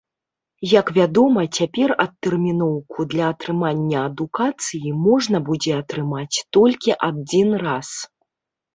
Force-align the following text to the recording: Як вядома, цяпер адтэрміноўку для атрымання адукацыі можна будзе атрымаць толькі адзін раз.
Як 0.79 0.87
вядома, 0.95 1.41
цяпер 1.59 1.93
адтэрміноўку 2.05 3.07
для 3.13 3.29
атрымання 3.35 3.99
адукацыі 4.09 4.97
можна 5.07 5.37
будзе 5.53 5.71
атрымаць 5.85 6.37
толькі 6.61 7.01
адзін 7.13 7.49
раз. 7.69 7.89